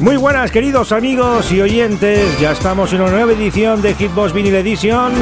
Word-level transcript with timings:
Muy 0.00 0.16
buenas 0.16 0.50
queridos 0.50 0.92
amigos 0.92 1.52
y 1.52 1.60
oyentes, 1.60 2.40
ya 2.40 2.52
estamos 2.52 2.90
en 2.94 3.02
una 3.02 3.10
nueva 3.10 3.32
edición 3.32 3.82
de 3.82 3.94
Hitbox 3.94 4.32
Vinyl 4.32 4.54
Edition. 4.54 5.12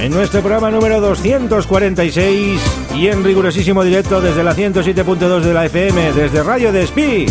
En 0.00 0.10
nuestro 0.10 0.40
programa 0.40 0.72
número 0.72 1.00
246 1.00 2.60
y 2.96 3.06
en 3.06 3.22
rigurosísimo 3.22 3.84
directo 3.84 4.20
desde 4.20 4.42
la 4.42 4.52
107.2 4.52 5.40
de 5.42 5.54
la 5.54 5.64
FM, 5.66 6.12
desde 6.12 6.42
Radio 6.42 6.72
Despí. 6.72 7.26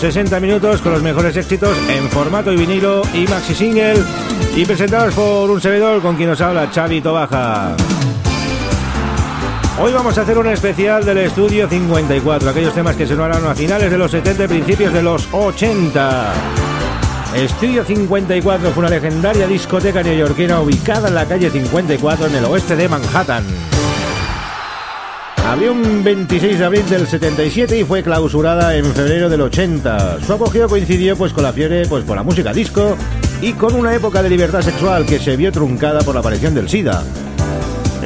60 0.00 0.40
minutos 0.40 0.80
con 0.80 0.92
los 0.92 1.02
mejores 1.02 1.36
éxitos 1.36 1.76
en 1.90 2.08
formato 2.08 2.50
y 2.50 2.56
vinilo 2.56 3.02
y 3.12 3.26
maxi 3.26 3.54
single 3.54 4.02
y 4.56 4.64
presentados 4.64 5.12
por 5.12 5.50
un 5.50 5.60
servidor 5.60 6.00
con 6.00 6.16
quien 6.16 6.30
nos 6.30 6.40
habla 6.40 6.70
Xavi 6.72 7.02
Tobaja. 7.02 7.76
Hoy 9.80 9.90
vamos 9.92 10.16
a 10.18 10.20
hacer 10.20 10.36
un 10.36 10.46
especial 10.48 11.02
del 11.04 11.18
estudio 11.18 11.66
54, 11.66 12.50
aquellos 12.50 12.74
temas 12.74 12.94
que 12.94 13.06
se 13.06 13.14
sonaron 13.14 13.46
a 13.46 13.54
finales 13.54 13.90
de 13.90 13.96
los 13.96 14.10
70 14.10 14.44
y 14.44 14.48
principios 14.48 14.92
de 14.92 15.02
los 15.02 15.26
80. 15.32 16.32
Estudio 17.34 17.82
54 17.82 18.70
fue 18.70 18.80
una 18.82 18.90
legendaria 18.90 19.46
discoteca 19.46 20.02
neoyorquina 20.02 20.60
ubicada 20.60 21.08
en 21.08 21.14
la 21.14 21.24
calle 21.24 21.50
54 21.50 22.26
en 22.26 22.34
el 22.34 22.44
oeste 22.44 22.76
de 22.76 22.86
Manhattan. 22.86 23.44
Abrió 25.48 25.72
un 25.72 26.04
26 26.04 26.58
de 26.58 26.64
abril 26.64 26.88
del 26.88 27.06
77 27.06 27.78
y 27.78 27.84
fue 27.84 28.02
clausurada 28.02 28.76
en 28.76 28.84
febrero 28.84 29.30
del 29.30 29.40
80. 29.40 30.20
Su 30.20 30.34
apogeo 30.34 30.68
coincidió 30.68 31.16
pues 31.16 31.32
con 31.32 31.44
la 31.44 31.52
fiebre 31.52 31.86
pues 31.86 32.04
por 32.04 32.16
la 32.16 32.22
música 32.22 32.52
disco 32.52 32.96
y 33.40 33.54
con 33.54 33.74
una 33.74 33.94
época 33.94 34.22
de 34.22 34.28
libertad 34.28 34.60
sexual 34.60 35.06
que 35.06 35.18
se 35.18 35.34
vio 35.36 35.50
truncada 35.50 36.02
por 36.02 36.14
la 36.14 36.20
aparición 36.20 36.54
del 36.54 36.68
SIDA. 36.68 37.02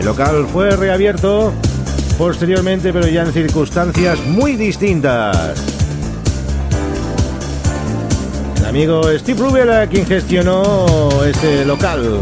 Local 0.07 0.47
fue 0.53 0.71
reabierto 0.71 1.53
posteriormente, 2.17 2.93
pero 2.93 3.09
ya 3.09 3.23
en 3.23 3.33
circunstancias 3.33 4.21
muy 4.25 4.55
distintas. 4.55 5.61
El 8.59 8.65
amigo 8.67 9.03
Steve 9.19 9.41
Rubel, 9.41 9.89
quien 9.89 10.07
gestionó 10.07 11.25
este 11.25 11.65
local 11.65 12.21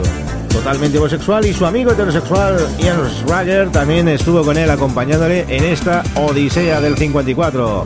totalmente 0.49 0.97
homosexual, 0.97 1.45
y 1.45 1.53
su 1.53 1.67
amigo 1.67 1.91
heterosexual 1.91 2.57
Ian 2.79 3.03
Rager 3.29 3.71
también 3.71 4.09
estuvo 4.09 4.43
con 4.43 4.57
él 4.57 4.71
acompañándole 4.71 5.45
en 5.55 5.65
esta 5.65 6.03
Odisea 6.15 6.81
del 6.81 6.97
54, 6.97 7.85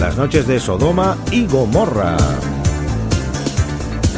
las 0.00 0.16
noches 0.16 0.46
de 0.46 0.58
Sodoma 0.58 1.18
y 1.30 1.46
Gomorra. 1.46 2.16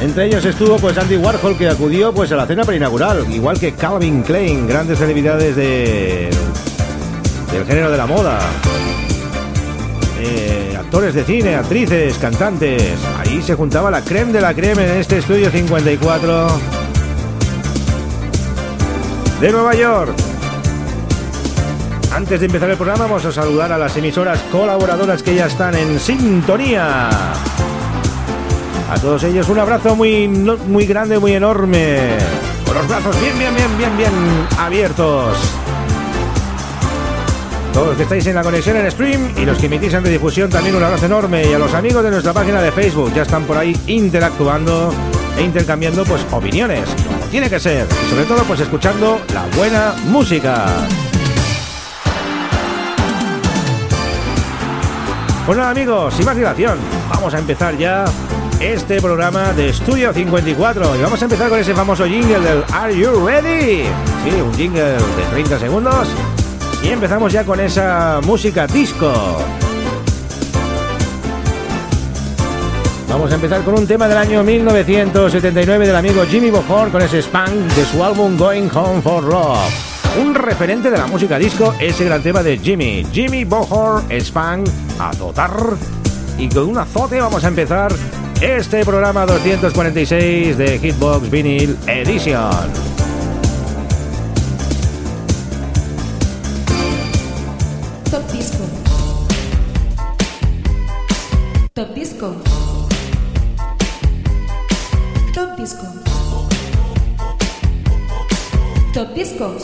Entre 0.01 0.27
ellos 0.27 0.45
estuvo 0.45 0.77
pues 0.77 0.97
Andy 0.97 1.17
Warhol 1.17 1.59
que 1.59 1.69
acudió 1.69 2.13
pues 2.13 2.31
a 2.31 2.37
la 2.37 2.47
cena 2.47 2.65
preinaugural, 2.65 3.33
igual 3.35 3.59
que 3.59 3.73
Calvin 3.73 4.23
Klein, 4.23 4.67
grandes 4.67 4.99
celebridades 4.99 5.57
de 5.57 6.31
del 7.53 7.65
género 7.65 7.91
de 7.91 7.97
la 7.97 8.07
moda. 8.07 8.39
Eh, 10.21 10.77
actores 10.79 11.15
de 11.15 11.25
cine, 11.25 11.55
actrices, 11.55 12.17
cantantes. 12.19 12.97
Ahí 13.19 13.43
se 13.43 13.55
juntaba 13.55 13.91
la 13.91 14.03
creme 14.03 14.33
de 14.33 14.41
la 14.41 14.55
creme 14.55 14.85
en 14.85 14.99
este 14.99 15.19
estudio 15.19 15.51
54 15.51 16.49
de 19.41 19.53
Nueva 19.53 19.75
York. 19.75 20.15
Antes 22.13 22.41
de 22.41 22.47
empezar 22.47 22.71
el 22.71 22.77
programa 22.77 23.05
vamos 23.05 23.25
a 23.25 23.33
saludar 23.33 23.73
a 23.73 23.79
las 23.79 23.97
emisoras 23.97 24.41
colaboradoras 24.51 25.23
que 25.23 25.35
ya 25.35 25.47
están 25.47 25.75
en 25.75 26.01
sintonía. 26.01 27.11
A 28.91 28.99
todos 28.99 29.23
ellos 29.25 29.49
un 29.51 29.59
abrazo 29.59 29.95
muy, 29.95 30.27
muy 30.29 30.87
grande, 30.87 31.19
muy 31.19 31.35
enorme. 31.35 32.17
Con 32.65 32.75
los 32.75 32.89
brazos 32.89 33.21
bien, 33.21 33.39
bien, 33.39 33.55
bien, 33.55 33.77
bien, 33.77 33.97
bien 33.99 34.13
abiertos. 34.59 35.37
Todos 37.75 37.89
los 37.89 37.97
que 37.97 38.05
estáis 38.05 38.27
en 38.27 38.35
la 38.35 38.43
conexión 38.43 38.79
en 38.79 38.91
stream 38.91 39.35
y 39.37 39.45
los 39.45 39.59
que 39.59 39.67
emitís 39.67 39.93
en 39.93 40.03
redifusión 40.03 40.49
también 40.49 40.75
un 40.75 40.83
abrazo 40.83 41.05
enorme. 41.05 41.51
Y 41.51 41.53
a 41.53 41.59
los 41.59 41.75
amigos 41.75 42.03
de 42.03 42.11
nuestra 42.11 42.33
página 42.33 42.63
de 42.63 42.73
Facebook 42.73 43.13
ya 43.15 43.23
están 43.23 43.45
por 43.45 43.59
ahí 43.59 43.77
interactuando 43.87 44.93
e 45.37 45.43
intercambiando 45.43 46.05
pues 46.05 46.25
opiniones, 46.31 46.89
como 47.07 47.27
tiene 47.31 47.51
que 47.51 47.61
ser. 47.61 47.87
Y 48.07 48.11
sobre 48.11 48.25
todo 48.25 48.43
pues 48.45 48.61
escuchando 48.61 49.21
la 49.35 49.45
buena 49.55 49.95
música. 50.07 50.67
Pues 55.45 55.59
nada 55.59 55.71
amigos, 55.71 56.15
sin 56.15 56.25
más 56.25 56.37
dilación, 56.37 56.79
vamos 57.11 57.35
a 57.35 57.39
empezar 57.39 57.77
ya 57.77 58.07
este 58.61 59.01
programa 59.01 59.53
de 59.53 59.69
Estudio 59.69 60.13
54 60.13 60.97
y 60.97 61.03
vamos 61.03 61.21
a 61.23 61.25
empezar 61.25 61.49
con 61.49 61.59
ese 61.59 61.75
famoso 61.75 62.07
jingle 62.07 62.41
del 62.41 62.65
Are 62.73 62.97
You 62.97 63.25
Ready? 63.25 63.85
Sí, 64.25 64.41
un 64.43 64.53
jingle 64.55 64.83
de 64.83 65.25
30 65.31 65.59
segundos 65.61 66.09
y 66.83 66.89
empezamos 66.89 67.33
ya 67.33 67.45
con 67.45 67.61
esa 67.61 68.21
música 68.25 68.67
disco. 68.67 69.13
Vamos 73.09 73.31
a 73.31 73.37
empezar 73.37 73.63
con 73.63 73.75
un 73.75 73.87
tema 73.87 74.09
del 74.09 74.19
año 74.19 74.43
1979 74.43 75.87
del 75.87 75.97
amigo 75.97 76.25
Jimmy 76.25 76.51
Bohorn 76.51 76.91
con 76.91 77.01
ese 77.01 77.23
Spank 77.23 77.51
de 77.51 77.85
su 77.85 78.03
álbum 78.03 78.37
Going 78.37 78.69
Home 78.75 79.03
for 79.03 79.23
Love. 79.23 79.89
Un 80.21 80.35
referente 80.35 80.91
de 80.91 80.99
la 80.99 81.07
música 81.07 81.39
disco, 81.39 81.75
ese 81.79 82.05
gran 82.05 82.23
tema 82.23 82.43
de 82.43 82.59
Jimmy. 82.59 83.07
Jimmy 83.13 83.45
Bohorn, 83.45 84.11
Spank, 84.11 84.69
azotar. 84.99 85.53
Y 86.39 86.49
con 86.49 86.69
un 86.69 86.79
azote 86.79 87.21
vamos 87.21 87.45
a 87.45 87.49
empezar 87.49 87.93
este 88.41 88.85
programa 88.85 89.27
246 89.27 90.57
de 90.59 90.79
Hitbox 90.79 91.31
Vinyl 91.31 91.77
Edition. 91.87 92.73
Top 108.95 109.15
Disco. 109.15 109.55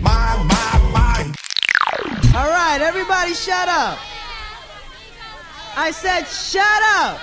My, 0.00 0.36
my, 0.44 0.78
my. 0.92 1.32
All 2.34 2.48
right, 2.48 2.80
everybody 2.80 3.34
shut 3.34 3.68
up. 3.68 4.17
I 5.76 5.90
said 5.90 6.24
shut 6.24 6.82
up. 6.96 7.20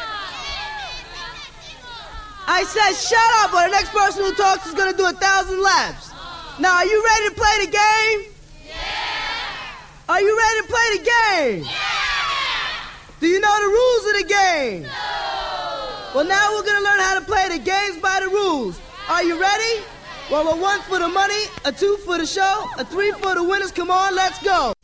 I 2.47 2.63
said 2.63 2.93
shut 2.93 3.31
up, 3.41 3.53
or 3.53 3.67
the 3.67 3.71
next 3.71 3.89
person 3.91 4.23
who 4.23 4.33
talks 4.35 4.67
is 4.67 4.73
going 4.73 4.91
to 4.91 4.97
do 4.97 5.05
a 5.07 5.13
thousand 5.13 5.61
laps. 5.61 6.11
Now, 6.59 6.75
are 6.75 6.85
you 6.85 7.03
ready 7.03 7.29
to 7.29 7.35
play 7.35 7.65
the 7.65 7.71
game? 7.71 8.33
Yeah. 8.67 8.75
Are 10.07 10.21
you 10.21 10.37
ready 10.37 10.61
to 10.61 10.67
play 10.67 10.87
the 10.93 11.03
game? 11.03 11.63
Yeah. 11.65 12.05
Do 13.19 13.27
you 13.27 13.39
know 13.39 13.55
the 13.59 13.67
rules 13.67 14.05
of 14.05 14.13
the 14.21 14.27
game? 14.27 14.83
No. 14.83 16.11
Well, 16.13 16.25
now 16.25 16.53
we're 16.53 16.63
going 16.63 16.77
to 16.77 16.83
learn 16.83 16.99
how 16.99 17.19
to 17.19 17.25
play 17.25 17.49
the 17.49 17.59
games 17.59 17.97
by 17.97 18.21
the 18.23 18.29
rules. 18.29 18.79
Are 19.09 19.23
you 19.23 19.41
ready? 19.41 19.83
Well, 20.29 20.47
a 20.47 20.55
one 20.55 20.81
for 20.81 20.99
the 20.99 21.07
money, 21.07 21.45
a 21.65 21.71
two 21.71 21.97
for 22.05 22.17
the 22.19 22.25
show, 22.27 22.65
a 22.77 22.85
three 22.85 23.11
for 23.11 23.33
the 23.33 23.43
winners. 23.43 23.71
Come 23.71 23.89
on, 23.89 24.15
let's 24.15 24.41
go. 24.43 24.74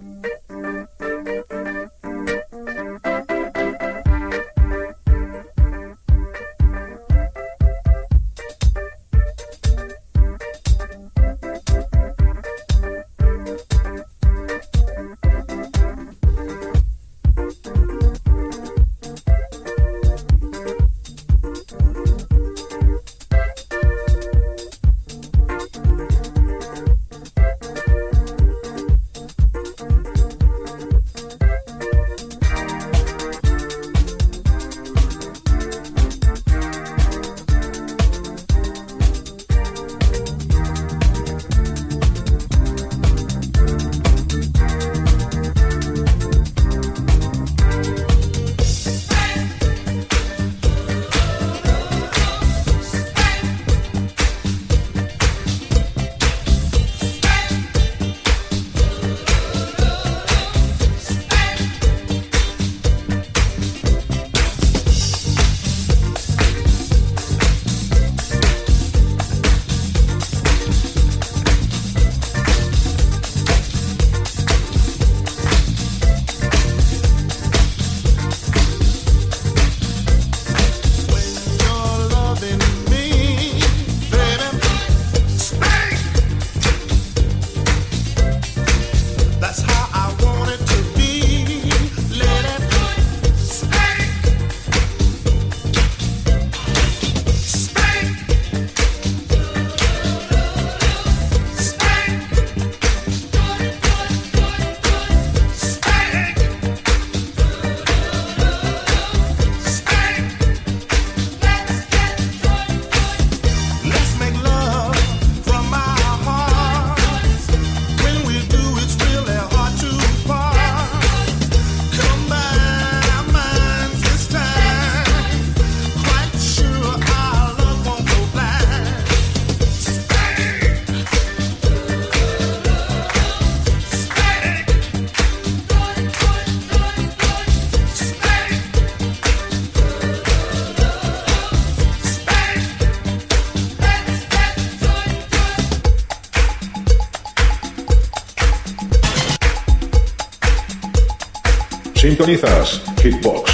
Sintonizas 152.21 152.81
Hitbox. 153.01 153.50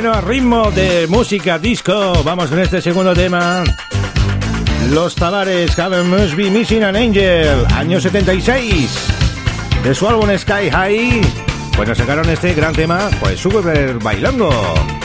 Bueno, 0.00 0.14
a 0.14 0.20
ritmo 0.20 0.70
de 0.70 1.08
música 1.08 1.58
disco, 1.58 2.22
vamos 2.22 2.48
con 2.50 2.60
este 2.60 2.80
segundo 2.80 3.14
tema. 3.14 3.64
Los 4.90 5.16
Tavares 5.16 5.76
Have 5.76 6.04
Must 6.04 6.36
Be 6.36 6.52
Missing 6.52 6.84
an 6.84 6.94
Angel, 6.94 7.66
año 7.74 8.00
76. 8.00 8.96
De 9.82 9.92
su 9.96 10.06
álbum 10.06 10.30
Sky 10.38 10.70
High, 10.70 11.20
nos 11.84 11.98
sacaron 11.98 12.30
este 12.30 12.54
gran 12.54 12.74
tema, 12.74 13.10
pues 13.18 13.40
Super 13.40 13.98
Bailongo. 13.98 14.97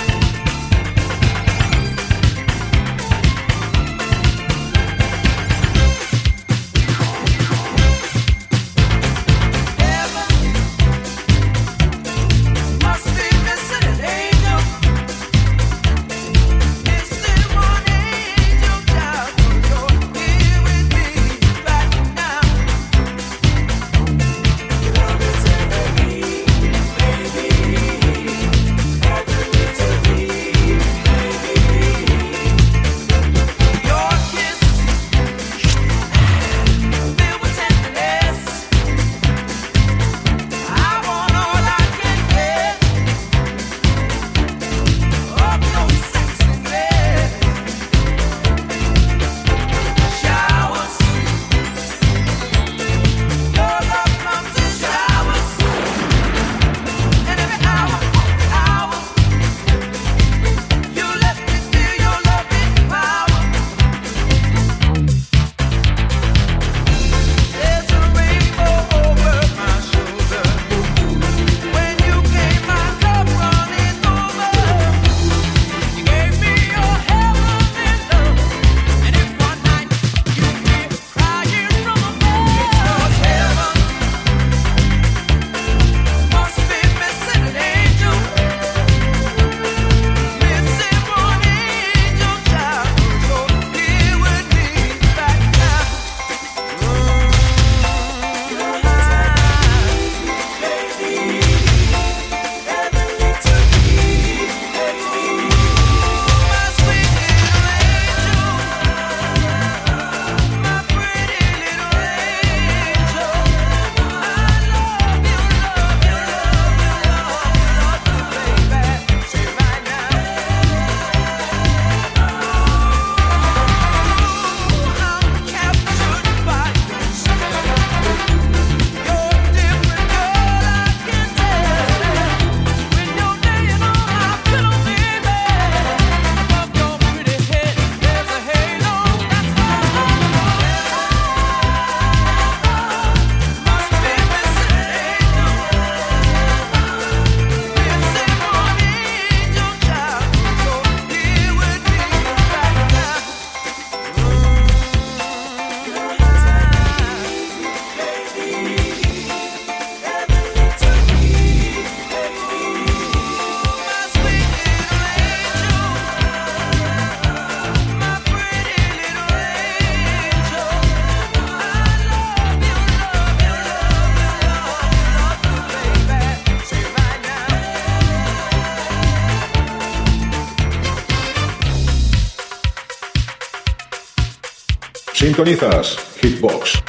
Sintonizas 185.34 185.98
Hitbox. 186.22 186.83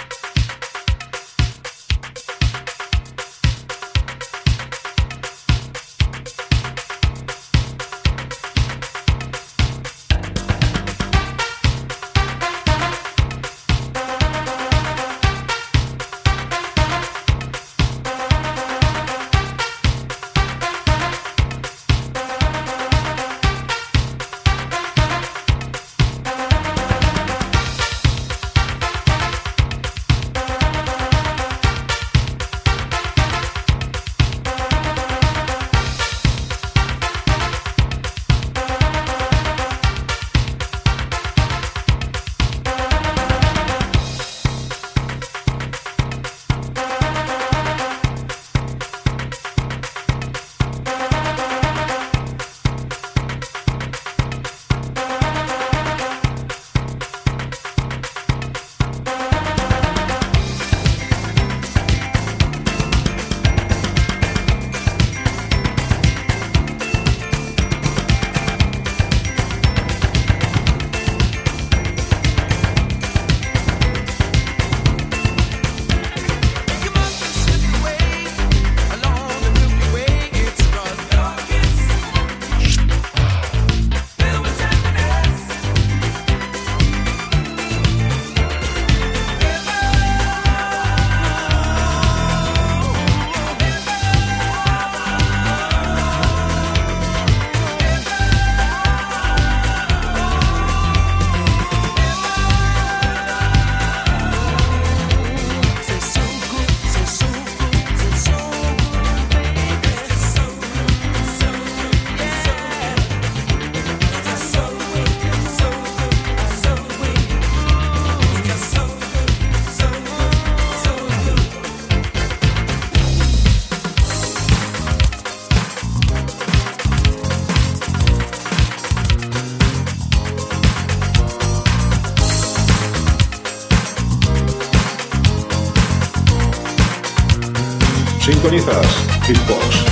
Sintonizas 138.55 138.87
Hitbox. 139.27 139.85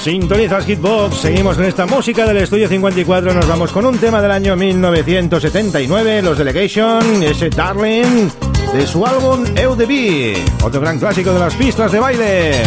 Sintonizas 0.00 0.64
Hitbox, 0.64 1.16
seguimos 1.16 1.56
con 1.56 1.64
esta 1.64 1.84
música 1.84 2.24
del 2.26 2.36
estudio 2.36 2.68
54, 2.68 3.34
nos 3.34 3.48
vamos 3.48 3.72
con 3.72 3.84
un 3.84 3.98
tema 3.98 4.22
del 4.22 4.30
año 4.30 4.54
1979, 4.54 6.22
los 6.22 6.38
Delegation, 6.38 7.24
ese 7.24 7.50
Darling, 7.50 8.28
de 8.72 8.86
su 8.86 9.04
álbum 9.04 9.44
Eudeby, 9.56 10.44
otro 10.62 10.80
gran 10.80 11.00
clásico 11.00 11.32
de 11.32 11.40
las 11.40 11.56
pistas 11.56 11.90
de 11.90 11.98
baile. 11.98 12.62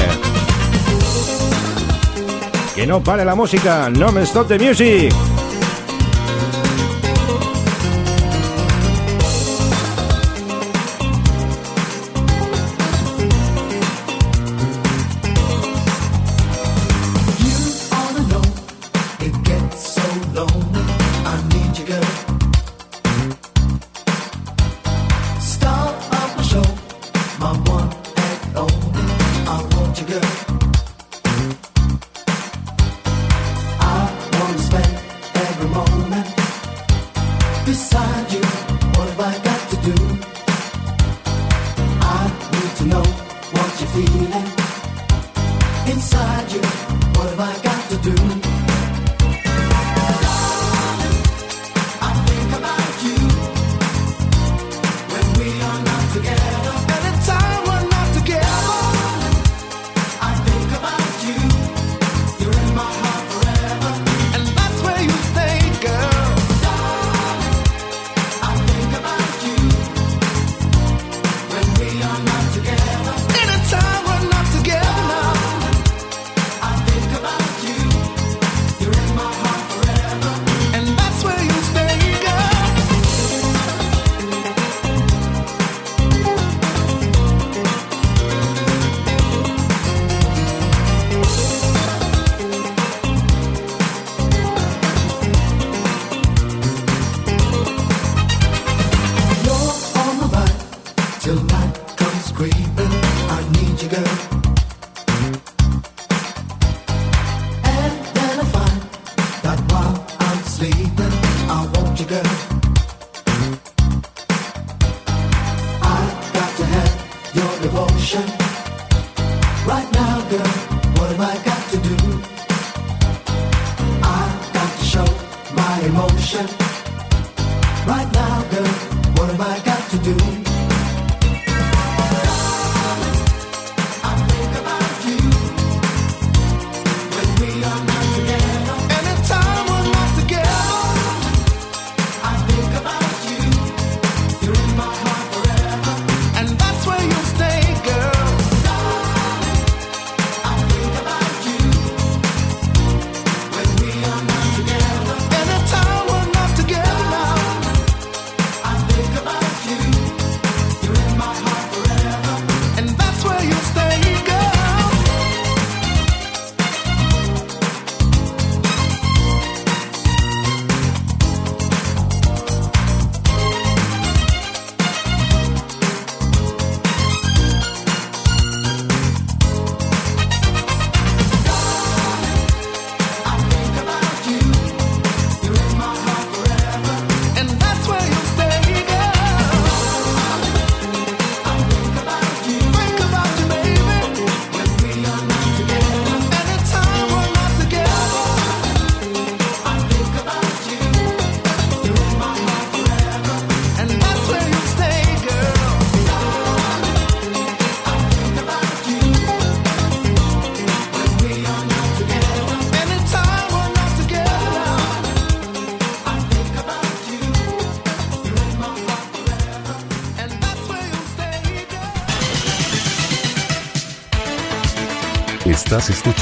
Que 2.76 2.86
no 2.86 3.02
pare 3.02 3.24
la 3.24 3.36
música, 3.36 3.90
no 3.90 4.12
me 4.12 4.24
stop 4.24 4.50
the 4.50 4.60
music. 4.60 5.14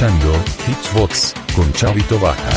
Escuchando 0.03 1.09
con 1.55 1.73
Chavito 1.73 2.19
Baja. 2.19 2.49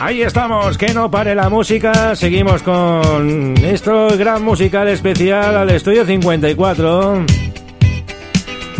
Ahí 0.00 0.22
estamos, 0.22 0.76
que 0.76 0.92
no 0.92 1.10
pare 1.10 1.34
la 1.34 1.48
música. 1.48 2.14
Seguimos 2.16 2.62
con 2.62 3.54
esto 3.62 4.08
gran 4.18 4.44
musical 4.44 4.88
especial 4.88 5.56
al 5.56 5.70
estudio 5.70 6.04
54. 6.04 7.24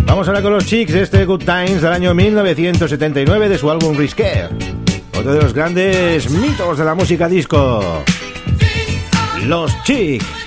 Vamos 0.04 0.28
ahora 0.28 0.42
con 0.42 0.52
los 0.52 0.66
Chicks, 0.66 0.92
este 0.94 1.24
Good 1.24 1.44
Times 1.44 1.80
del 1.80 1.92
año 1.92 2.12
1979 2.14 3.48
de 3.48 3.56
su 3.56 3.70
álbum 3.70 3.96
Risque. 3.96 4.48
Otro 5.16 5.32
de 5.32 5.40
los 5.40 5.54
grandes 5.54 6.28
mitos 6.28 6.76
de 6.76 6.84
la 6.84 6.94
música 6.94 7.28
disco. 7.28 8.02
Los 9.44 9.72
Chicks. 9.84 10.41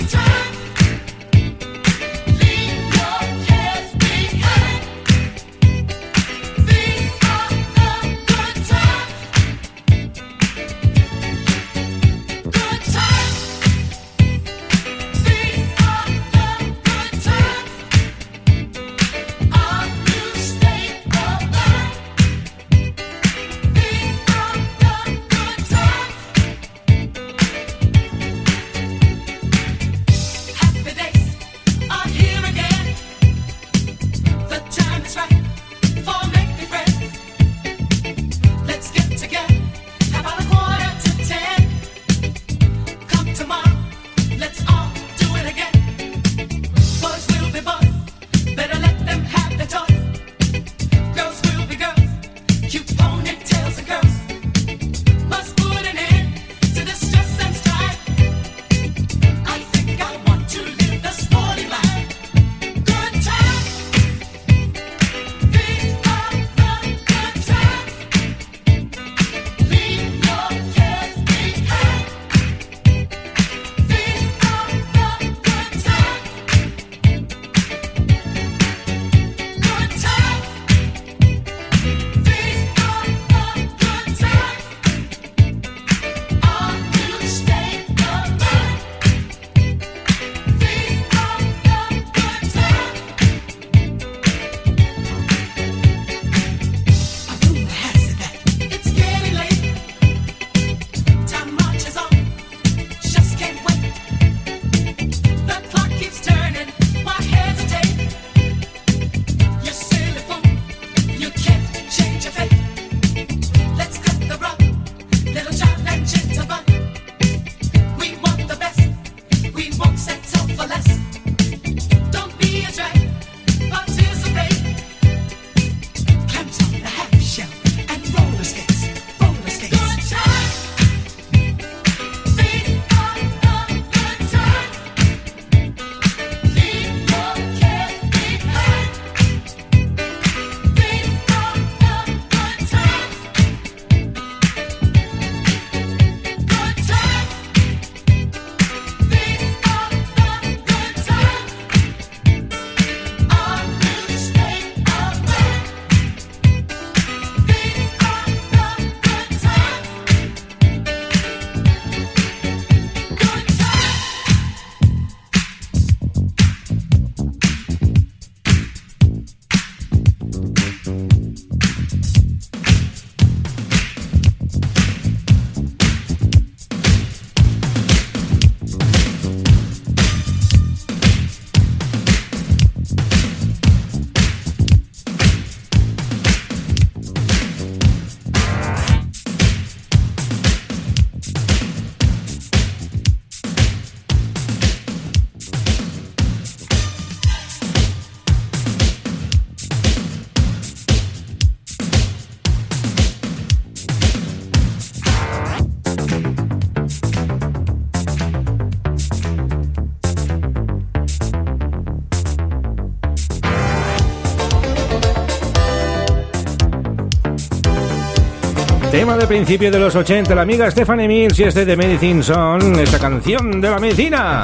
Tema 219.06 219.18
de 219.18 219.28
principio 219.28 219.70
de 219.70 219.78
los 219.78 219.96
80, 219.96 220.34
la 220.34 220.42
amiga 220.42 220.72
Stephanie 220.72 221.08
Mills 221.08 221.38
y 221.38 221.44
este 221.44 221.64
de 221.64 221.78
Medicine 221.78 222.24
Son, 222.24 222.80
esta 222.80 222.98
canción 222.98 223.62
de 223.62 223.70
la 223.70 223.78
medicina. 223.78 224.42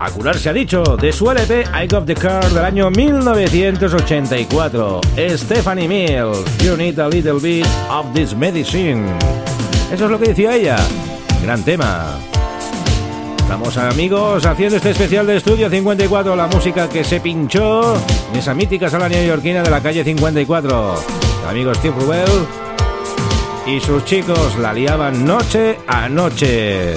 A 0.00 0.10
curar 0.10 0.36
se 0.36 0.50
ha 0.50 0.52
dicho, 0.52 0.82
de 1.00 1.12
su 1.12 1.30
LP 1.30 1.62
I 1.62 1.86
Got 1.86 2.06
the 2.06 2.16
Car 2.16 2.44
del 2.50 2.64
año 2.64 2.90
1984. 2.90 5.00
Stephanie 5.36 5.86
Mills, 5.86 6.44
You 6.58 6.76
Need 6.76 6.98
a 6.98 7.08
Little 7.08 7.38
Bit 7.40 7.68
of 7.88 8.12
This 8.12 8.34
Medicine. 8.34 9.06
Eso 9.92 10.06
es 10.06 10.10
lo 10.10 10.18
que 10.18 10.30
decía 10.30 10.56
ella. 10.56 10.78
Gran 11.40 11.62
tema. 11.62 12.18
Estamos 13.38 13.76
amigos 13.76 14.44
haciendo 14.44 14.78
este 14.78 14.90
especial 14.90 15.24
de 15.28 15.36
Estudio 15.36 15.70
54, 15.70 16.34
la 16.34 16.48
música 16.48 16.88
que 16.88 17.04
se 17.04 17.20
pinchó 17.20 17.94
en 18.32 18.40
esa 18.40 18.54
mítica 18.54 18.90
sala 18.90 19.08
neoyorquina 19.08 19.62
de 19.62 19.70
la 19.70 19.80
calle 19.80 20.02
54 20.02 21.23
amigo 21.46 21.74
Steve 21.74 21.94
Rubel 21.98 22.28
y 23.66 23.80
sus 23.80 24.04
chicos 24.04 24.56
la 24.58 24.72
liaban 24.72 25.24
noche 25.24 25.78
a 25.86 26.08
noche. 26.08 26.94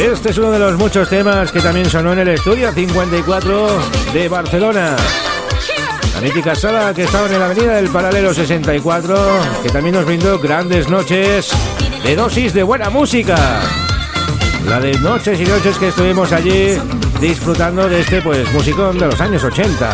Este 0.00 0.30
es 0.30 0.38
uno 0.38 0.50
de 0.50 0.58
los 0.58 0.78
muchos 0.78 1.10
temas 1.10 1.52
que 1.52 1.60
también 1.60 1.84
sonó 1.84 2.14
en 2.14 2.20
el 2.20 2.28
estudio 2.28 2.72
54 2.72 3.68
de 4.14 4.30
Barcelona. 4.30 4.96
La 6.14 6.20
mítica 6.22 6.54
sala 6.54 6.94
que 6.94 7.02
estaba 7.02 7.26
en 7.26 7.38
la 7.38 7.44
avenida 7.44 7.74
del 7.74 7.90
Paralelo 7.90 8.32
64, 8.32 9.14
que 9.62 9.68
también 9.68 9.96
nos 9.96 10.06
brindó 10.06 10.38
grandes 10.38 10.88
noches 10.88 11.50
de 12.02 12.16
dosis 12.16 12.54
de 12.54 12.62
buena 12.62 12.88
música. 12.88 13.60
La 14.66 14.80
de 14.80 14.98
noches 15.00 15.38
y 15.38 15.44
noches 15.44 15.76
que 15.76 15.88
estuvimos 15.88 16.32
allí 16.32 16.78
disfrutando 17.20 17.86
de 17.86 18.00
este 18.00 18.22
pues 18.22 18.50
musicón 18.54 18.98
de 18.98 19.06
los 19.06 19.20
años 19.20 19.44
80. 19.44 19.90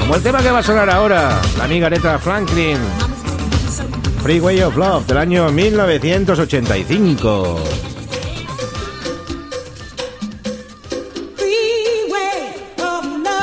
Como 0.00 0.16
el 0.16 0.22
tema 0.24 0.42
que 0.42 0.50
va 0.50 0.58
a 0.58 0.64
sonar 0.64 0.90
ahora, 0.90 1.40
la 1.56 1.64
amiga 1.64 1.86
Aretha 1.86 2.18
Franklin, 2.18 2.78
Freeway 4.24 4.60
of 4.62 4.76
Love 4.76 5.06
del 5.06 5.18
año 5.18 5.52
1985. 5.52 7.75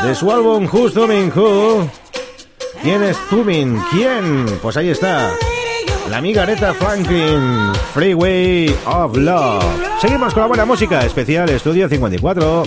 De 0.03 0.15
su 0.15 0.31
álbum 0.31 0.67
Who's 0.71 0.93
Zooming 0.93 1.31
Who. 1.35 1.89
¿Quién 2.81 3.03
es 3.03 3.17
Zooming? 3.29 3.81
¿Quién? 3.91 4.45
Pues 4.61 4.75
ahí 4.75 4.89
está. 4.89 5.31
La 6.09 6.17
amiga 6.17 6.43
Aretha 6.43 6.73
Franklin, 6.73 7.71
Freeway 7.93 8.75
of 8.85 9.15
Love. 9.15 9.63
Seguimos 10.01 10.33
con 10.33 10.41
la 10.41 10.47
buena 10.47 10.65
música, 10.65 11.05
especial 11.05 11.49
Estudio 11.49 11.87
54. 11.87 12.63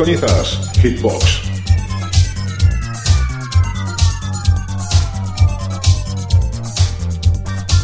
Sintonizas 0.00 0.72
Hitbox. 0.80 1.42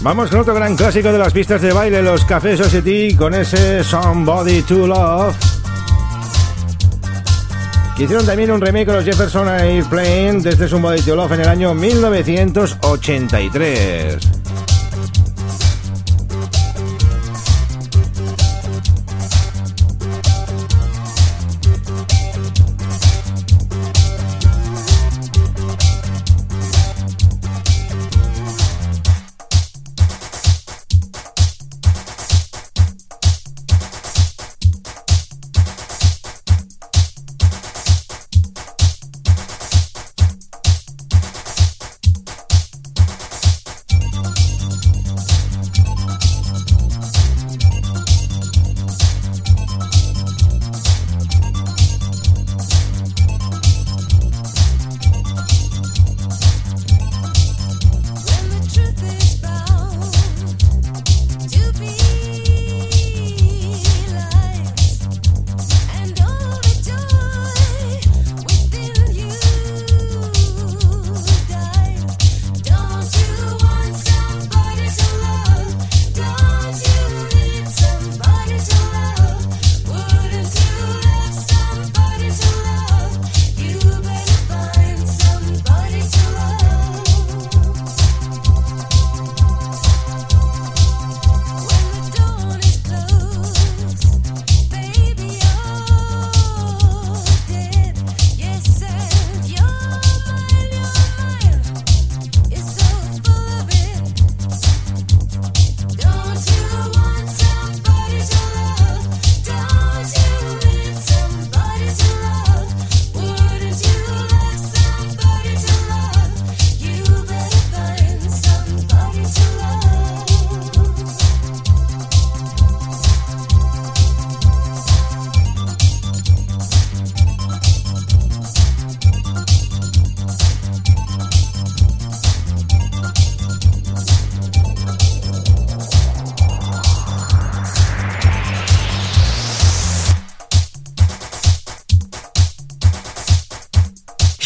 Vamos 0.01 0.31
con 0.31 0.41
otro 0.41 0.55
gran 0.55 0.75
clásico 0.77 1.13
de 1.13 1.19
las 1.19 1.35
pistas 1.35 1.61
de 1.61 1.75
baile, 1.75 2.01
los 2.01 2.25
Cafés 2.25 2.59
Society, 2.59 3.15
con 3.15 3.35
ese 3.35 3.85
Somebody 3.85 4.63
to 4.63 4.87
Love. 4.87 5.37
Que 7.99 8.05
hicieron 8.05 8.25
también 8.25 8.51
un 8.51 8.63
remake 8.63 8.87
con 8.87 8.95
los 8.95 9.05
Jefferson 9.05 9.49
Airplane 9.49 10.41
desde 10.41 10.69
Somebody 10.69 11.03
to 11.03 11.15
Love 11.15 11.33
en 11.33 11.43
el 11.43 11.49
año 11.49 11.75
1983. 11.75 14.36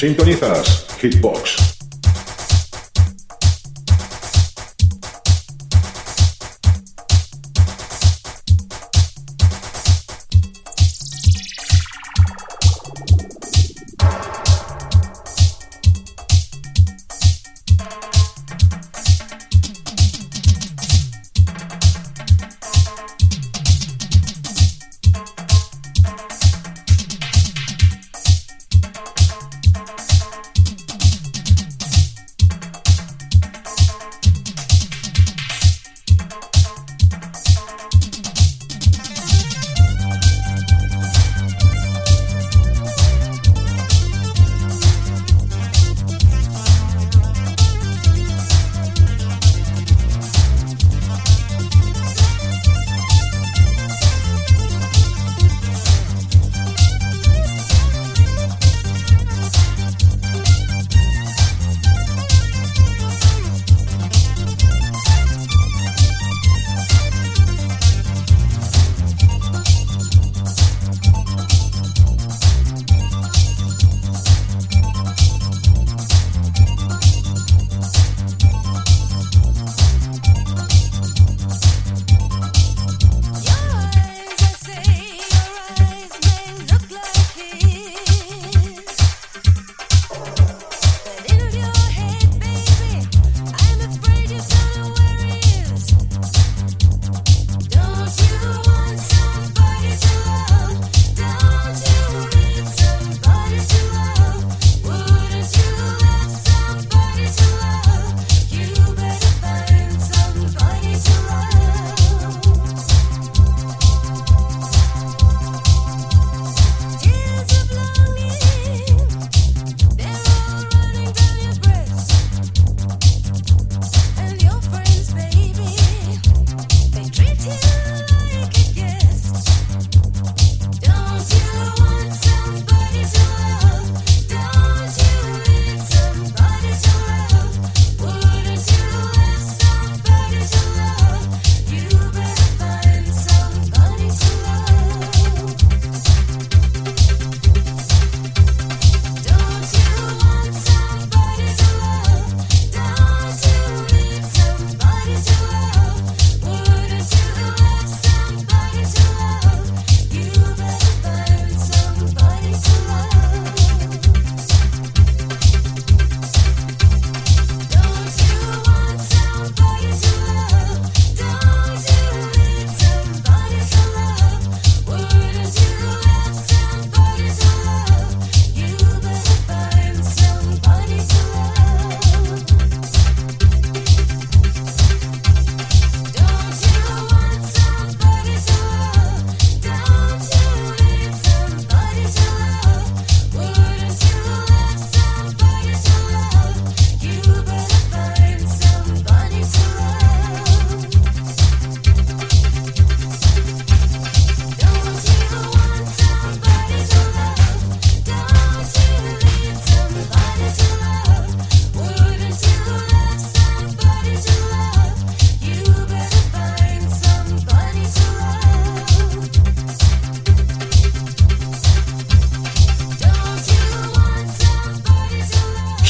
Sintonizas 0.00 0.86
Hitbox. 0.98 1.79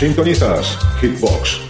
Sintonizas 0.01 0.79
Hitbox. 0.99 1.61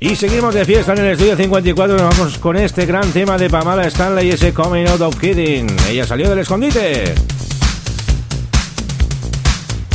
Y 0.00 0.16
seguimos 0.16 0.52
de 0.52 0.64
fiesta 0.64 0.94
en 0.94 0.98
el 0.98 1.12
estudio 1.12 1.36
54. 1.36 1.96
Nos 1.96 2.18
vamos 2.18 2.38
con 2.38 2.56
este 2.56 2.86
gran 2.86 3.08
tema 3.12 3.38
de 3.38 3.48
Pamela 3.48 3.86
Stanley 3.86 4.26
y 4.26 4.30
ese 4.32 4.52
Coming 4.52 4.88
Out 4.88 5.00
of 5.02 5.20
Kidding. 5.20 5.68
Ella 5.88 6.04
salió 6.04 6.28
del 6.28 6.40
escondite. 6.40 7.35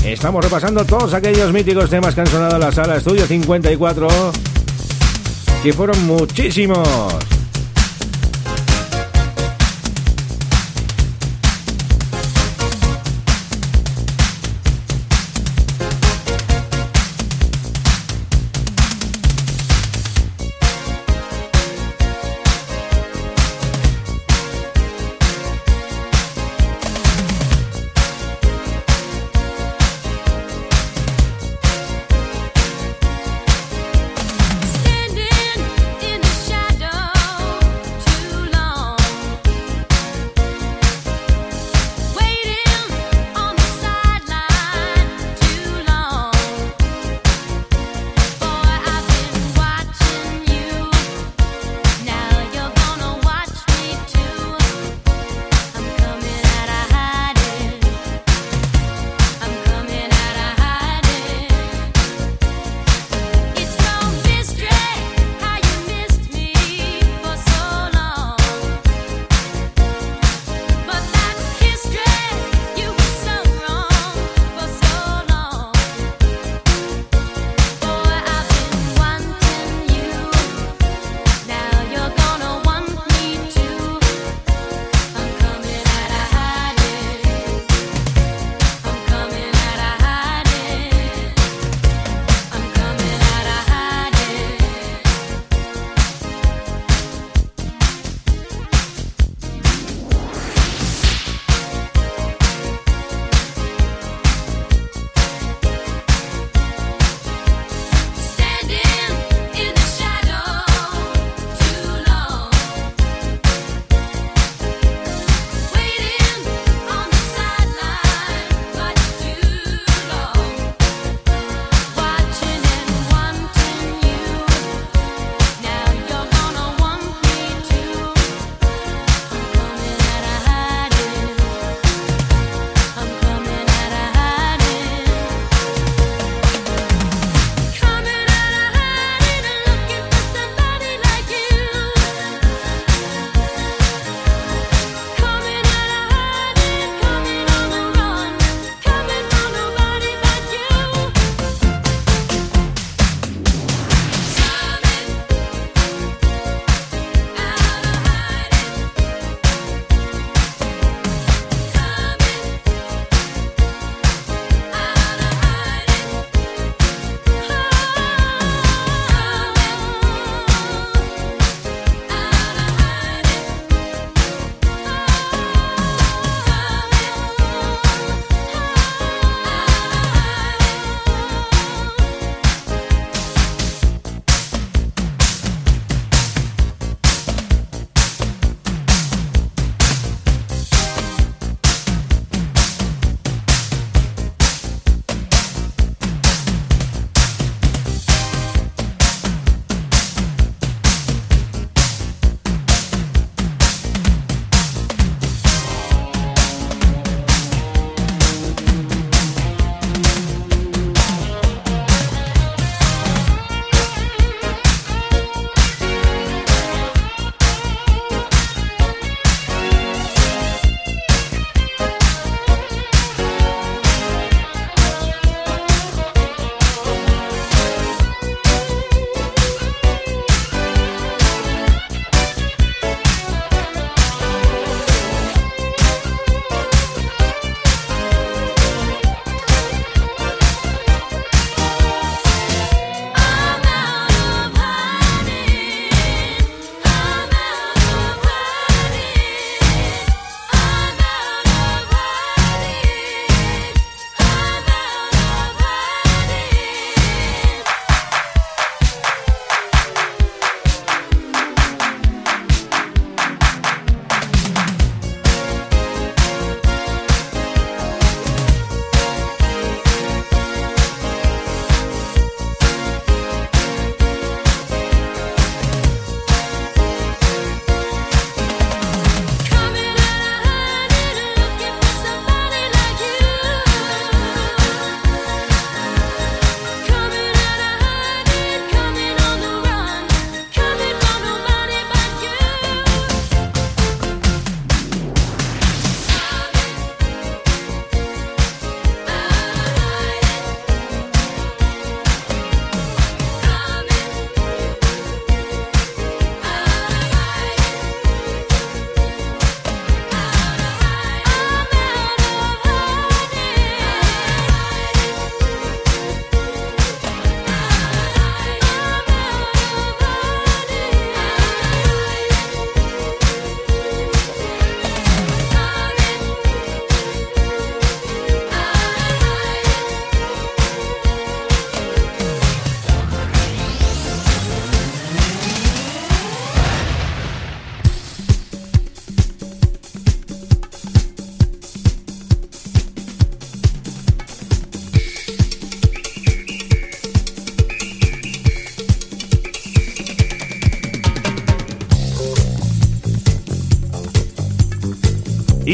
Estamos 0.04 0.43
repasando 0.43 0.84
todos 0.84 1.14
aquellos 1.14 1.54
míticos 1.54 1.89
temas 1.89 2.16
que 2.16 2.22
han 2.22 2.28
sonado 2.28 2.56
en 2.56 2.62
la 2.62 2.72
sala 2.72 2.97
Estudio 2.97 3.26
54, 3.28 4.08
que 5.62 5.74
fueron 5.74 6.06
muchísimos. 6.08 7.30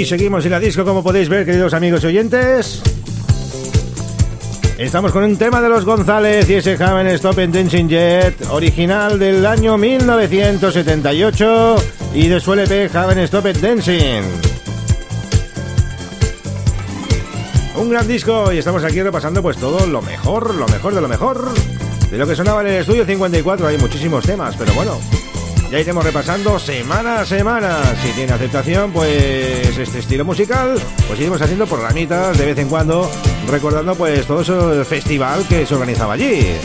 Seguimos 0.07 0.45
en 0.45 0.51
la 0.51 0.59
disco, 0.59 0.85
como 0.85 1.03
podéis 1.03 1.27
ver, 1.27 1.45
queridos 1.45 1.73
amigos 1.73 2.01
y 2.03 2.07
oyentes. 2.07 2.81
Estamos 4.77 5.11
con 5.11 5.23
un 5.23 5.35
tema 5.37 5.59
de 5.59 5.67
los 5.67 5.83
González 5.83 6.49
y 6.49 6.53
ese 6.55 6.81
Haven 6.81 7.07
Stop 7.07 7.39
and 7.39 7.53
Dancing 7.53 7.89
Jet, 7.89 8.41
original 8.49 9.19
del 9.19 9.45
año 9.45 9.77
1978 9.77 11.75
y 12.13 12.27
de 12.27 12.39
su 12.39 12.53
LP 12.53 12.89
Haven 12.93 13.19
Stop 13.19 13.47
and 13.47 13.59
Dancing. 13.59 14.23
Un 17.75 17.89
gran 17.89 18.07
disco 18.07 18.53
y 18.53 18.59
estamos 18.59 18.85
aquí 18.85 19.01
repasando 19.01 19.41
pues 19.41 19.57
todo 19.57 19.85
lo 19.85 20.01
mejor, 20.01 20.55
lo 20.55 20.67
mejor 20.69 20.95
de 20.95 21.01
lo 21.01 21.07
mejor 21.09 21.49
de 22.09 22.17
lo 22.17 22.25
que 22.25 22.35
sonaba 22.35 22.61
en 22.61 22.67
el 22.67 22.75
estudio 22.75 23.05
54. 23.05 23.67
Hay 23.67 23.77
muchísimos 23.77 24.23
temas, 24.23 24.55
pero 24.55 24.73
bueno, 24.73 24.97
ya 25.69 25.79
iremos 25.79 26.03
repasando 26.03 26.59
semana 26.59 27.21
a 27.21 27.25
semana. 27.25 27.79
Si 28.01 28.09
tiene 28.13 28.33
aceptación, 28.33 28.91
pues 28.91 29.77
este 29.77 29.99
estilo 29.99 30.23
musical, 30.25 30.79
pues 31.07 31.19
iremos 31.19 31.41
haciendo 31.41 31.67
programitas 31.67 32.37
de 32.37 32.45
vez 32.45 32.57
en 32.57 32.69
cuando, 32.69 33.09
recordando 33.49 33.95
pues 33.95 34.25
todo 34.25 34.41
ese 34.41 34.85
festival 34.85 35.45
que 35.47 35.65
se 35.65 35.73
organizaba 35.73 36.13
allí. 36.13 36.57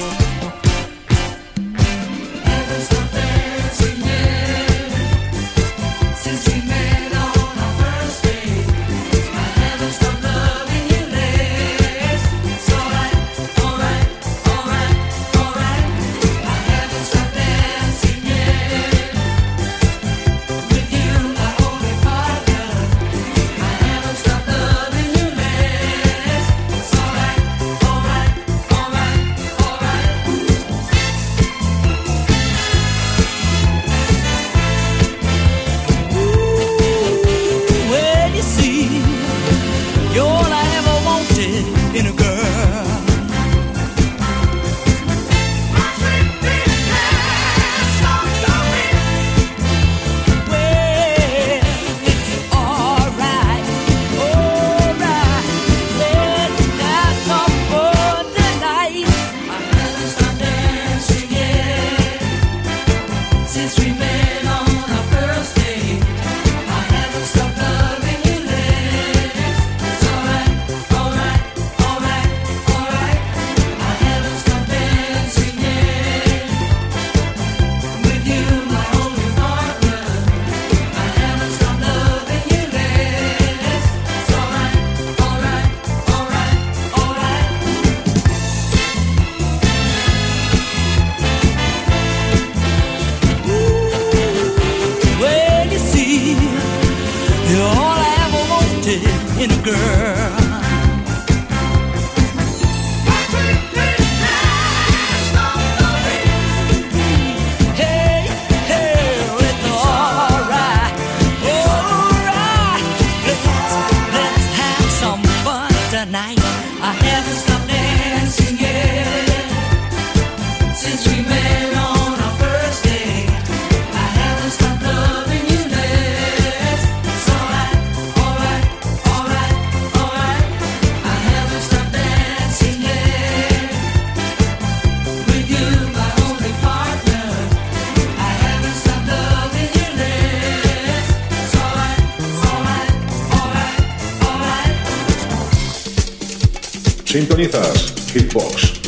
Sintonizas 147.12 147.92
Hitbox. 148.14 148.81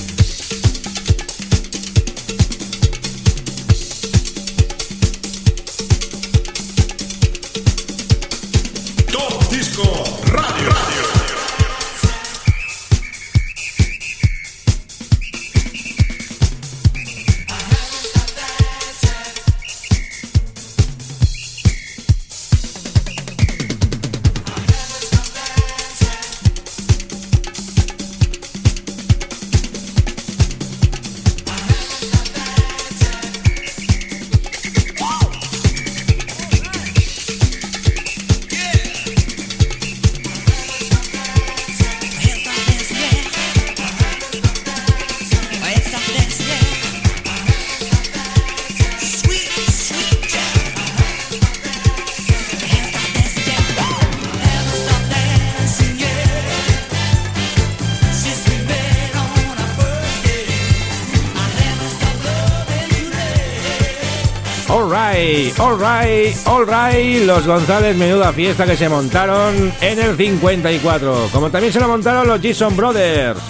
Alright, 65.75 66.37
alright, 66.47 66.47
alright. 66.47 67.27
Los 67.27 67.47
González, 67.49 67.97
menuda 67.97 68.33
fiesta 68.33 68.65
que 68.65 68.77
se 68.77 68.89
montaron 68.89 69.73
en 69.81 69.99
el 69.99 70.17
54. 70.17 71.31
Como 71.33 71.51
también 71.51 71.73
se 71.73 71.81
lo 71.81 71.89
montaron 71.89 72.29
los 72.29 72.41
Jason 72.41 72.77
Brothers. 72.77 73.41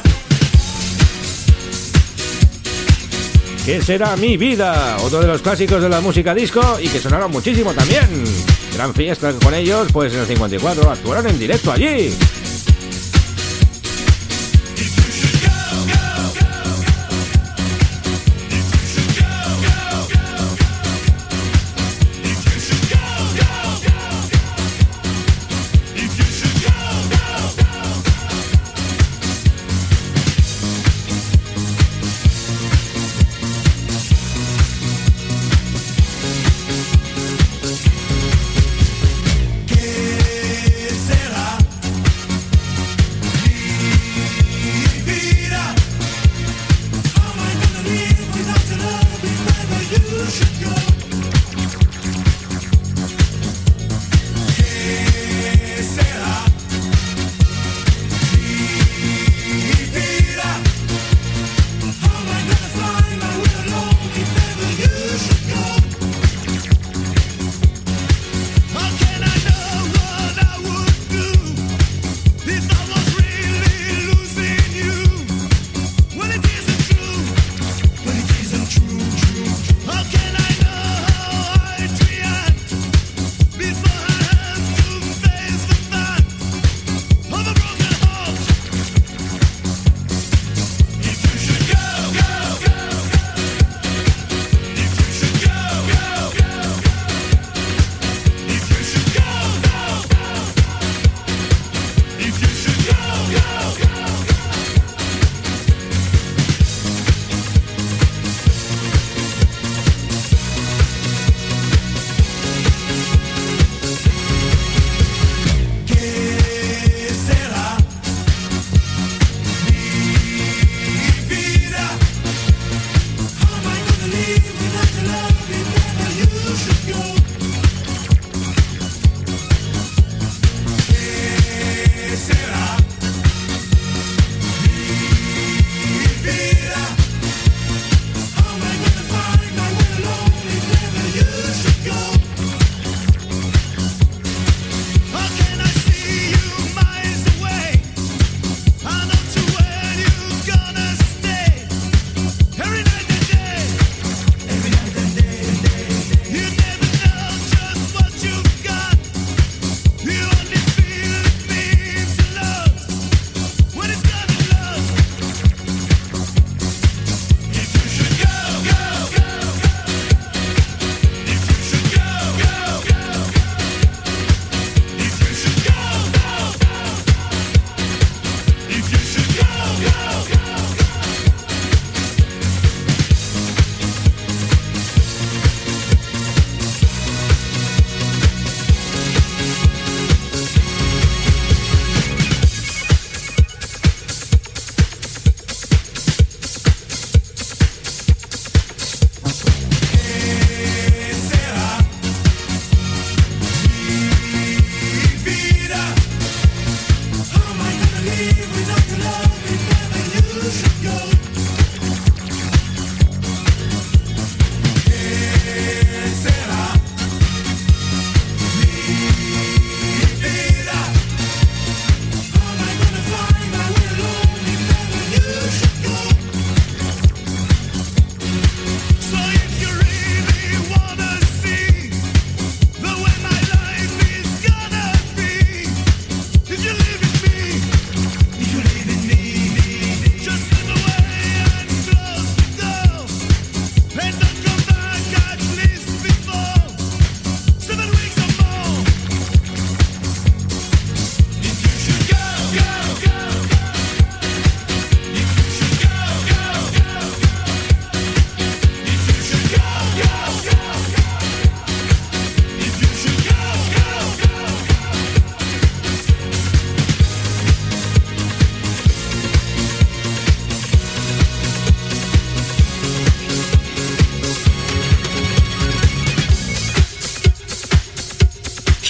¿Qué 3.67 3.83
será 3.83 4.17
mi 4.17 4.39
vida? 4.39 4.97
Otro 5.03 5.21
de 5.21 5.27
los 5.27 5.43
clásicos 5.43 5.83
de 5.83 5.91
la 5.91 6.01
música 6.01 6.35
disco 6.35 6.79
y 6.81 6.89
que 6.89 6.99
sonaron 6.99 7.31
muchísimo 7.31 7.75
también. 7.75 8.09
Gran 8.75 8.95
fiesta 8.95 9.31
con 9.35 9.53
ellos, 9.53 9.89
pues 9.93 10.15
en 10.15 10.21
el 10.21 10.27
54 10.27 10.91
actuaron 10.91 11.27
en 11.27 11.39
directo 11.39 11.73
allí. 11.73 12.11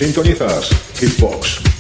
Sintonizas 0.05 0.69
Hitbox. 1.01 1.74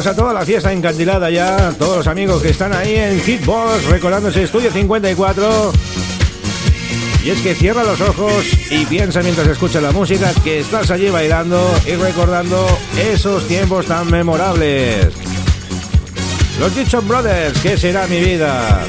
Tenemos 0.00 0.18
a 0.18 0.22
toda 0.22 0.32
la 0.32 0.46
fiesta 0.46 0.72
encandilada 0.72 1.28
ya, 1.30 1.74
todos 1.78 1.98
los 1.98 2.06
amigos 2.06 2.40
que 2.40 2.50
están 2.50 2.72
ahí 2.72 2.94
en 2.94 3.20
Hitbox 3.20 3.84
recordándose 3.86 4.44
Estudio 4.44 4.70
54. 4.72 5.72
Y 7.24 7.30
es 7.30 7.40
que 7.40 7.54
cierra 7.54 7.84
los 7.84 8.00
ojos 8.00 8.46
y 8.70 8.86
piensa 8.86 9.20
mientras 9.22 9.46
escucha 9.48 9.80
la 9.80 9.90
música 9.90 10.32
que 10.42 10.60
estás 10.60 10.90
allí 10.90 11.10
bailando 11.10 11.60
y 11.86 11.96
recordando 11.96 12.66
esos 12.98 13.46
tiempos 13.46 13.86
tan 13.86 14.10
memorables. 14.10 15.08
Los 16.58 16.74
Dixon 16.74 17.06
Brothers, 17.06 17.58
¿qué 17.60 17.76
será 17.76 18.06
mi 18.06 18.20
vida? 18.20 18.86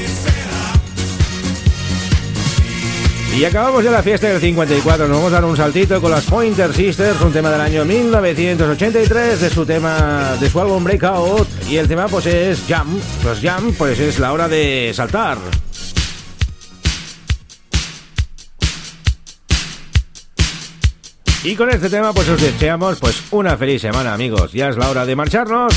Y 3.34 3.46
acabamos 3.46 3.82
ya 3.82 3.90
la 3.90 4.02
fiesta 4.02 4.28
del 4.28 4.40
54. 4.40 5.08
Nos 5.08 5.16
vamos 5.16 5.32
a 5.32 5.36
dar 5.36 5.44
un 5.46 5.56
saltito 5.56 6.00
con 6.02 6.10
las 6.10 6.26
Pointer 6.26 6.72
Sisters, 6.74 7.18
un 7.22 7.32
tema 7.32 7.50
del 7.50 7.62
año 7.62 7.84
1983 7.84 9.40
de 9.40 9.50
su 9.50 9.64
tema, 9.64 10.36
de 10.38 10.50
su 10.50 10.60
álbum 10.60 10.84
Breakout. 10.84 11.48
Y 11.68 11.78
el 11.78 11.88
tema 11.88 12.08
pues 12.08 12.26
es 12.26 12.62
Jump. 12.68 13.02
Pues 13.22 13.40
Jump, 13.42 13.74
pues 13.78 13.98
es 13.98 14.18
la 14.18 14.34
hora 14.34 14.48
de 14.48 14.92
saltar. 14.94 15.38
Y 21.42 21.56
con 21.56 21.70
este 21.70 21.88
tema 21.88 22.12
pues 22.12 22.28
os 22.28 22.40
deseamos 22.40 22.98
pues 23.00 23.22
una 23.30 23.56
feliz 23.56 23.80
semana 23.80 24.12
amigos. 24.12 24.52
Ya 24.52 24.68
es 24.68 24.76
la 24.76 24.90
hora 24.90 25.06
de 25.06 25.16
marcharnos. 25.16 25.72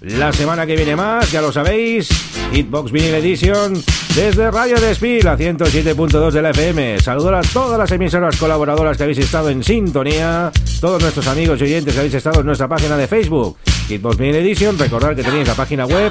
La 0.00 0.32
semana 0.32 0.66
que 0.66 0.74
viene 0.74 0.96
más, 0.96 1.30
ya 1.30 1.40
lo 1.40 1.52
sabéis, 1.52 2.08
Hitbox 2.52 2.90
Vinyl 2.92 3.14
Edition 3.14 3.82
desde 4.16 4.50
Radio 4.50 4.80
Despí, 4.80 5.20
la 5.20 5.36
107.2 5.36 6.30
de 6.30 6.40
la 6.40 6.48
FM. 6.50 6.98
Saludo 7.00 7.36
a 7.36 7.42
todas 7.42 7.78
las 7.78 7.92
emisoras 7.92 8.34
colaboradoras 8.38 8.96
que 8.96 9.02
habéis 9.02 9.18
estado 9.18 9.50
en 9.50 9.62
sintonía, 9.62 10.50
todos 10.80 11.02
nuestros 11.02 11.26
amigos 11.26 11.60
y 11.60 11.64
oyentes 11.64 11.92
que 11.92 12.00
habéis 12.00 12.14
estado 12.14 12.40
en 12.40 12.46
nuestra 12.46 12.66
página 12.66 12.96
de 12.96 13.06
Facebook, 13.06 13.58
Hitbox 13.88 14.16
Vinyl 14.16 14.36
Edition. 14.36 14.78
Recordad 14.78 15.14
que 15.14 15.22
tenéis 15.22 15.46
la 15.46 15.54
página 15.54 15.84
web 15.84 16.10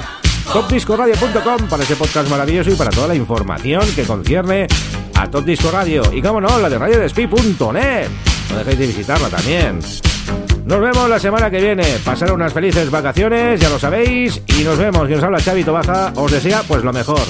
topdiscoradio.com 0.52 1.68
para 1.68 1.82
ese 1.82 1.96
podcast 1.96 2.30
maravilloso 2.30 2.70
y 2.70 2.74
para 2.76 2.90
toda 2.90 3.08
la 3.08 3.16
información 3.16 3.82
que 3.96 4.04
concierne 4.04 4.68
a 5.14 5.28
Top 5.28 5.44
Disco 5.44 5.72
Radio. 5.72 6.02
Y 6.12 6.22
como 6.22 6.40
no, 6.40 6.60
la 6.60 6.70
de 6.70 6.78
radiodespí.net. 6.78 8.08
No 8.50 8.58
dejéis 8.58 8.78
de 8.78 8.86
visitarla 8.86 9.28
también. 9.28 9.80
Nos 10.66 10.80
vemos 10.80 11.08
la 11.08 11.20
semana 11.20 11.48
que 11.48 11.60
viene. 11.60 11.84
Pasar 12.04 12.32
unas 12.32 12.52
felices 12.52 12.90
vacaciones, 12.90 13.60
ya 13.60 13.68
lo 13.68 13.78
sabéis. 13.78 14.42
Y 14.48 14.64
nos 14.64 14.76
vemos. 14.76 15.06
Quien 15.06 15.18
os 15.18 15.24
habla 15.24 15.38
Chavito 15.38 15.72
Baja 15.72 16.12
os 16.16 16.30
desea 16.30 16.62
pues 16.66 16.82
lo 16.82 16.92
mejor. 16.92 17.20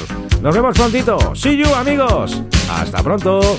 Nos 0.40 0.54
vemos 0.54 0.74
prontito. 0.74 1.34
See 1.34 1.58
you, 1.58 1.72
amigos. 1.74 2.42
Hasta 2.70 3.02
pronto. 3.02 3.58